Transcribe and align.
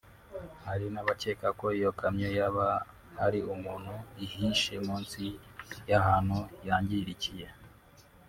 Hari 0.65 0.85
n’abakeka 0.93 1.47
ko 1.59 1.65
iyo 1.77 1.91
kamyo 1.99 2.29
yaba 2.37 2.67
hari 3.19 3.39
umuntu 3.53 3.93
ihishe 4.25 4.73
munsi 4.85 5.23
y’ahantu 5.89 6.37
yangirikiye 6.67 7.47